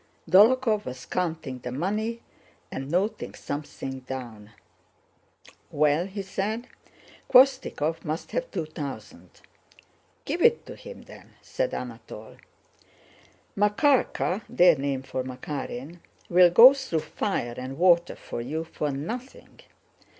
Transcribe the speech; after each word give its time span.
Dólokhov 0.27 0.83
was 0.85 1.05
counting 1.05 1.59
the 1.59 1.71
money 1.71 2.21
and 2.71 2.89
noting 2.89 3.35
something 3.35 3.99
down. 3.99 4.49
"Well," 5.69 6.07
he 6.07 6.23
said, 6.23 6.65
"Khvóstikov 7.31 8.03
must 8.03 8.31
have 8.31 8.49
two 8.49 8.65
thousand." 8.65 9.41
"Give 10.25 10.41
it 10.41 10.65
to 10.65 10.75
him, 10.75 11.03
then," 11.03 11.33
said 11.43 11.75
Anatole. 11.75 12.37
"Makárka" 13.55 14.41
(their 14.49 14.75
name 14.75 15.03
for 15.03 15.23
Makárin) 15.23 15.99
"will 16.29 16.49
go 16.49 16.73
through 16.73 17.01
fire 17.01 17.53
and 17.55 17.77
water 17.77 18.15
for 18.15 18.41
you 18.41 18.63
for 18.63 18.89
nothing. 18.89 19.59